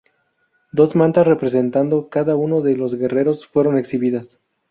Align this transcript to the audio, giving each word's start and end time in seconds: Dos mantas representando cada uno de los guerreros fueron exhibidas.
Dos 0.71 0.95
mantas 0.95 1.27
representando 1.27 2.09
cada 2.09 2.35
uno 2.35 2.61
de 2.61 2.75
los 2.75 2.95
guerreros 2.95 3.45
fueron 3.45 3.77
exhibidas. 3.77 4.39